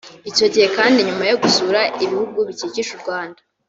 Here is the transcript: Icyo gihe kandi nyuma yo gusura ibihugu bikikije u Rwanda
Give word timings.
Icyo 0.29 0.45
gihe 0.53 0.67
kandi 0.77 1.05
nyuma 1.07 1.23
yo 1.31 1.37
gusura 1.43 1.79
ibihugu 2.03 2.37
bikikije 2.47 2.89
u 2.95 2.99
Rwanda 3.03 3.39